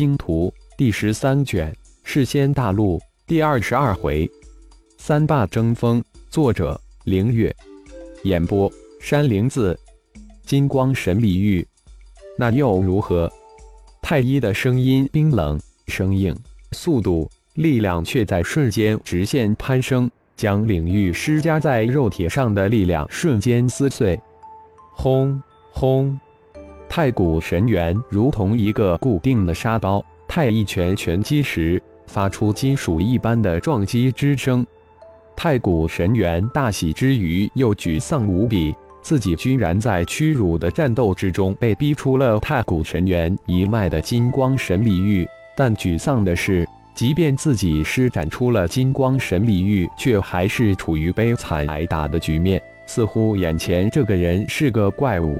[0.00, 4.26] 星图》第十三卷，世仙大陆第二十二回，
[4.96, 6.02] 三霸争锋。
[6.30, 7.54] 作者：凌月。
[8.22, 9.78] 演播：山灵子。
[10.42, 11.68] 金光神力玉，
[12.38, 13.30] 那又如何？
[14.00, 16.34] 太一的声音冰冷、生硬，
[16.72, 24.18] 速度、力量却在瞬间直线攀升，将领域施加在肉体上的力量瞬间撕碎。
[24.94, 26.18] 轰轰！
[26.92, 34.66] 太古神元如同一个固定的沙包，太一拳拳击时发出金属一般的撞击之声。
[35.36, 38.74] 太古神元大喜之余又沮丧无比。
[39.02, 45.24] 自己居然在屈辱的战斗之中被逼出了太古神元一脉的金光神力域，
[45.56, 52.60] 但沮丧的是，即便自己施展出了金光神力域，却还是处于悲惨挨打的局面。
[52.84, 55.38] 似乎眼前这个人是个怪物。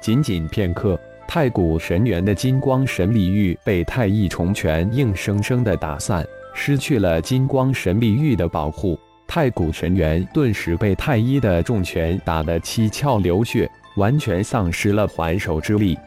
[0.00, 8.98] 仅仅片刻，太古神元的金光神力玉被太一重拳硬生生的打散，失去了金光神力玉的保护。
[9.26, 15.98] 太古神元顿时被太一的重拳打得七窍流血，完全丧失了还手之力。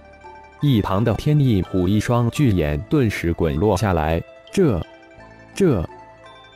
[0.61, 4.81] 一旁的天翼虎一双巨眼顿时滚落下来，这、
[5.53, 5.87] 这、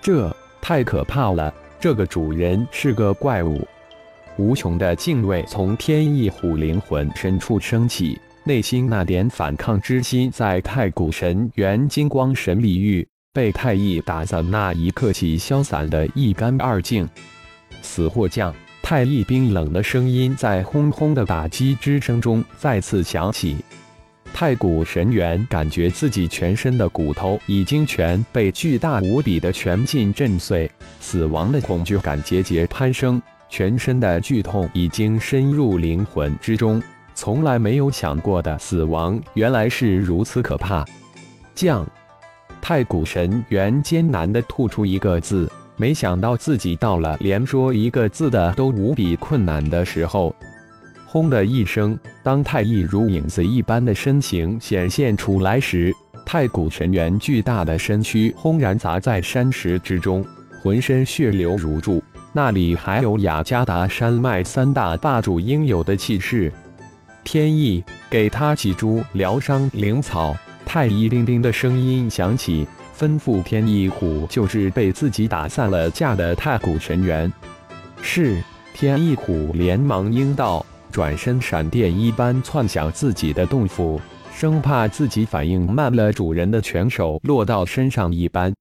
[0.01, 1.53] 这太可怕了！
[1.79, 3.67] 这个主人是个怪物。
[4.37, 13.07] 无穷的敬畏从天翼虎灵魂深处升起，内心那点反抗之心在太古神元金光神力域。
[13.33, 17.07] 被太乙打散那一刻起，消散的一干二净。
[17.81, 18.53] 死或降！
[18.81, 23.57] 太乙冰冷的声音在轰轰的打击之声中再次响起。
[24.33, 33.21] 太古神元感觉自己全身的骨头已经全被巨大无比的拳劲震碎，死亡的恐惧感节节攀升，
[33.57, 36.83] 全身的剧痛已经深入灵魂之中。
[37.13, 40.83] 从来没有想过的死亡，原来是如此可怕。
[41.53, 41.87] 将。
[42.61, 50.35] 太古神元艰难地吐出一个字，没想到自己到了连说一个字的都无比困难的时候。
[51.05, 55.93] 轰的一声，当太一如影子一般的身形显现出来时，
[56.25, 60.25] 太古神元巨大的身躯轰然砸在山石之中，
[60.61, 62.03] 浑身血流如注。
[62.37, 66.51] 那里还有雅加达山脉三大霸主应有的气势。
[67.23, 70.35] 天意，给他几株疗伤灵草。
[70.65, 77.31] 太医叮叮的声音响起，吩咐天一虎就是被自己打散了架的太古神元。
[78.01, 84.01] 是天一虎连忙应道，转身闪电一般窜向自己的洞府，
[84.33, 88.53] 生怕自己反应慢了，主人的拳手落到身上一般。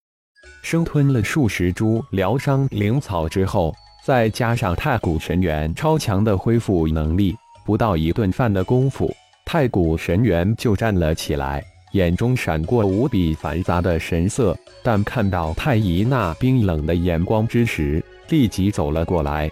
[0.64, 7.36] 生吞了数十株疗伤灵草之后，再加上太古神元超强的恢复能力，
[7.66, 9.14] 不到一顿饭的功夫，
[9.44, 11.62] 太古神元就站了起来。
[11.92, 19.50] 眼中闪过无比繁杂的神色，但看到太乙那冰冷的眼光之时，立即走了过来。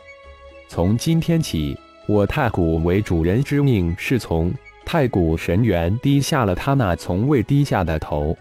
[0.66, 1.76] 从今天起，
[2.08, 4.50] 我太古为主人之命是从。
[4.86, 8.34] 太古神元低下了他那从未低下的头。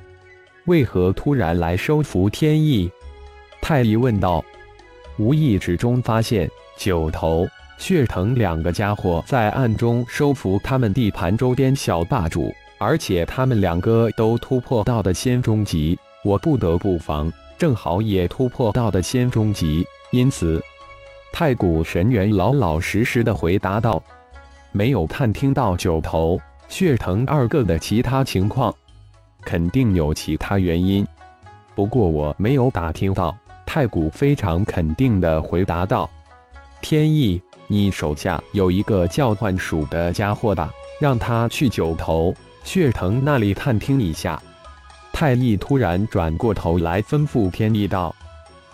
[0.66, 2.91] 为何突然来收服天意？
[3.61, 4.44] 太乙问道。
[5.17, 12.53] 无意之中发现九头、血藤两个家伙在暗中收服他们地盘周边小霸主。
[12.77, 20.59] 而且他们两个都突破到的仙中级，我不得不防，正好也突破到的仙中级，因此，
[21.31, 24.01] 太古神元老老实实的回答道
[24.73, 28.75] ：“没有探听到九头、血藤二个的其他情况，
[29.46, 31.06] 肯定有其他原因。
[31.75, 33.35] 不过我没有打听到。”
[33.66, 36.09] 太古非常肯定的回答道
[36.81, 40.69] ：“天意，你手下有一个叫幻鼠的家伙吧？
[41.00, 42.34] 让他去九头。”
[42.66, 44.41] 血藤那里探听一下。
[45.13, 48.13] 太一突然转过头来，吩咐天意道：“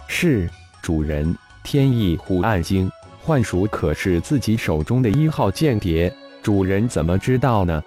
[0.08, 0.50] 是
[0.82, 2.90] 主人。”天意虎暗惊，
[3.22, 6.12] 幻鼠可是自己手中的一号间谍，
[6.42, 7.84] 主人怎么知道呢？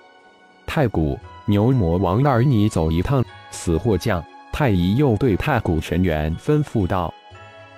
[0.66, 3.24] 太古牛魔王那儿，你走一趟。
[3.50, 4.24] 死货匠！
[4.52, 7.12] 太乙又对太古神元吩咐道：“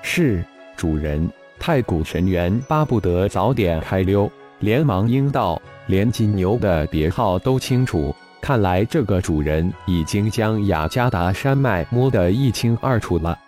[0.02, 0.44] 是
[0.76, 1.28] 主人。”
[1.58, 5.60] 太古神元巴不得早点开溜，连忙应道。
[5.86, 13.38] 连金牛的别号都清楚，看来这个主人已经将雅加达山脉摸得一清二楚了。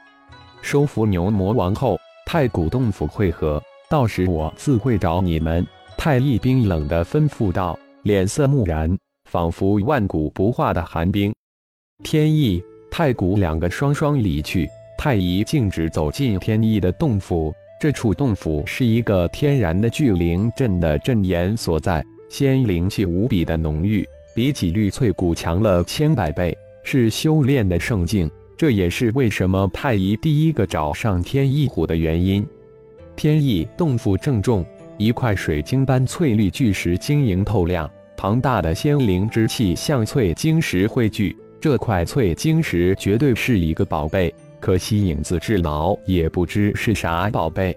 [0.62, 3.60] 收服牛魔王后，太古洞府会合，
[3.90, 5.66] 到时我自会找你们。”
[5.96, 8.96] 太乙冰冷地吩咐道，脸色木然，
[9.30, 11.32] 仿佛万古不化的寒冰。
[12.02, 17.52] 天意、太古两个双双离去，太乙径直走进天意的洞府。
[17.80, 22.04] 这处洞府是一个天然的聚灵阵的阵眼所在。
[22.28, 26.56] 仙灵气无比的浓郁，比起绿翠谷强了千百倍。
[26.82, 28.30] 是修炼的圣境。
[28.56, 32.46] 这也是为什么太乙第一个找上天翼虎的原因。
[33.16, 34.64] 天意洞府正中，
[34.96, 37.90] 一块水晶般翠绿巨石晶莹透亮，
[38.24, 41.36] 庞大的仙灵之气向翠晶石汇聚。
[41.60, 47.76] 这块翠晶石绝对是一个宝贝，可惜影子智脑也不知是啥宝贝。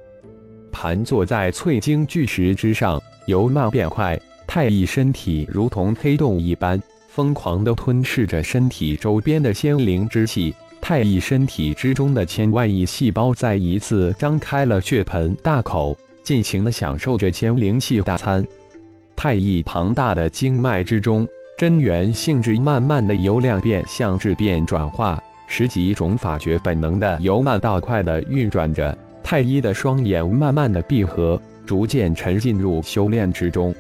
[0.72, 4.18] 盘坐在翠晶巨石之上，由慢变快，
[4.48, 10.56] 太乙身体如同黑洞一般，疯狂地吞噬着身体周边的仙灵之气。
[10.80, 18.48] 太乙身体之中的千万亿细胞再一次张开了血盆大口，尽情地享受着千灵气大餐。
[19.18, 21.28] 太一庞大的经脉之中，
[21.58, 28.96] 真元性质慢慢的由量变向质变转化，十几种法诀本能的由慢到快的运转着。
[29.24, 33.74] 太一的双眼慢慢的闭合，逐渐沉浸入修炼之中。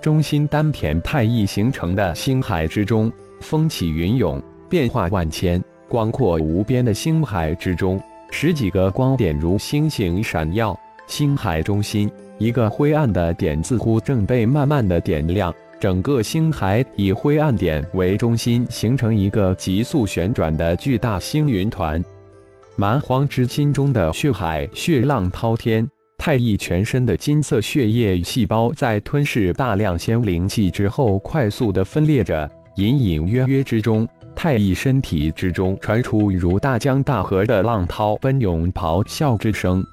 [0.00, 5.62] 中心丹田太一形成的星海之中，风起云涌，变化万千。
[5.86, 10.74] 广阔无边的星海之中，十几个光点如星星闪耀。
[11.06, 15.54] 星海中心，一个灰暗的点似乎正被慢慢的点亮。
[15.80, 22.02] 整个星海以灰暗点为中心，形成一个急速旋转的巨大星云团。
[22.76, 25.88] 蛮荒之心中的血海，血浪滔天。
[26.18, 32.48] 太乙全身的金色血液细胞在吞噬大量仙灵气之后，快速的分裂着。
[32.76, 34.08] 隐隐约约之中。
[34.34, 39.84] 太乙身体之中传出如大江大河的浪涛奔涌咆哮之声。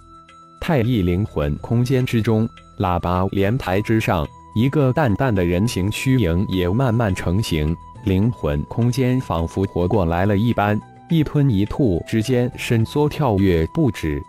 [0.59, 2.47] 太乙灵魂空间之中，
[2.77, 7.75] 喇叭莲台之上，一个淡淡的人形虚影也慢慢成型。
[8.05, 10.79] 灵魂空间仿佛活过来了一般，
[11.09, 14.21] 一吞一吐之间伸缩跳跃不止。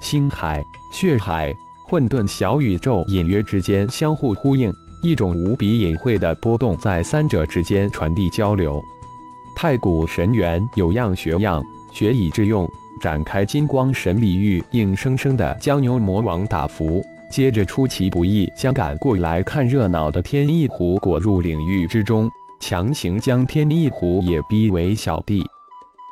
[0.00, 1.54] 星海、血海、
[1.84, 4.72] 混沌小宇宙隐约之间相互呼应，
[5.02, 8.82] 一种无比隐晦的波动在三者之间传递交流。
[9.54, 11.62] 太古神元有样学样，
[11.96, 12.70] 学以致用，
[13.00, 17.02] 展开金光神力域，硬生生的将牛魔王打服。
[17.30, 25.42] 接着出其不意，将赶过来看热闹的天翼狐裹入领域之中，强行将天翼狐也逼为小弟。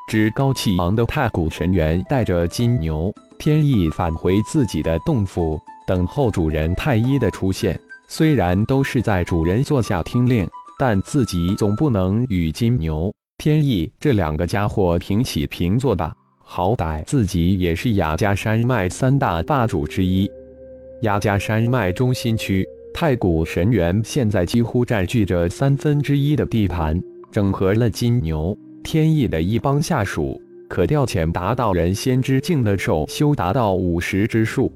[0.09, 7.79] 趾高气昂的太古神猿带着金牛天翼返回自己的洞府，等候主人太一的出现。
[8.09, 10.49] 虽然都是在主人座下听令，
[10.79, 13.13] 但自己总不能与金牛。
[13.37, 20.31] 天意这两个家伙平起平坐吧，好歹自己也是雅加山脉三大霸主之一。
[21.03, 26.99] 雅加山脉中心区，太古神元现在几乎占据着三分之一的地盘，
[27.31, 34.73] 整合了金牛天意的一帮下属，可调遣达到人仙之境的兽修达到五十之数。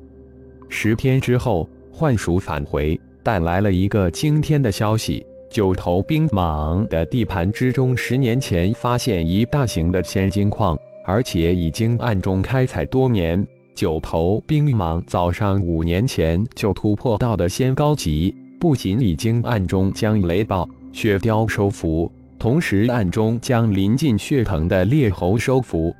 [0.68, 5.24] 十天之后，幻鼠返回，带来了一个惊天的消息。
[5.50, 13.46] 九头冰蟒的地盘之中，十年前发现一大型的仙金矿，而且已经暗中开采多年。
[13.74, 25.94] 九头冰蟒早上五年前就突破到的仙高级，不仅已经暗中将雷暴、血雕收服，同时暗中将临近血藤的猎猴收服。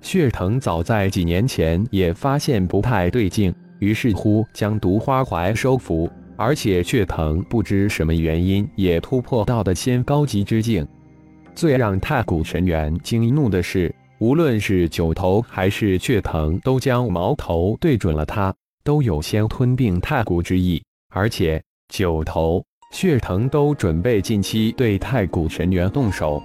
[0.00, 6.08] 血藤早在几年前也发现不太对劲，于是乎将毒花槐收服。
[6.36, 10.86] 而且血藤不知什么原因也突破到的仙高级之境。
[11.54, 20.82] 最让太古神元惊怒的是，无论是九头还是血藤，都将矛头对准了他，都有先吞并太古之意。
[21.08, 26.42] 而且九头、血藤都准备近期对太古神元动手。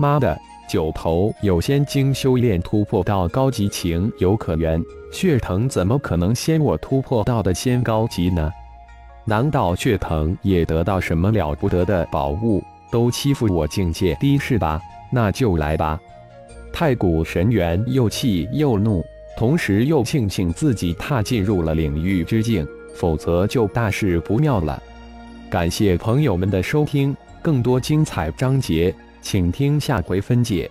[0.00, 0.36] 妈的，
[0.68, 4.82] 九头有仙经修炼突破到高级，情有可原。
[5.12, 8.50] 血藤怎么可能先我突破到的仙高级呢？
[9.24, 12.62] 难道血藤也得到什么了不得的宝物？
[12.90, 14.80] 都欺负我境界低是吧？
[15.10, 15.98] 那就来吧！
[16.72, 19.04] 太古神元又气又怒，
[19.36, 24.82] 同时又庆幸自己踏进入了领域之境，否则就大事不妙了。
[25.48, 30.70] 感谢朋友们的收听，更多精彩章节，请听下回分解。